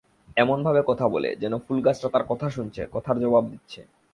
এমনভাবে 0.37 0.81
কথা 0.87 1.05
বলে, 1.07 1.29
যেন 1.35 1.53
ফুলগাছটা 1.57 2.07
তার 2.09 2.23
কথা 2.27 2.47
শুনছে, 2.49 2.81
কথার 2.91 3.17
জবাব 3.19 3.43
দিচ্ছে। 3.49 3.81